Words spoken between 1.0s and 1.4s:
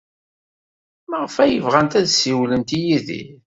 Maɣef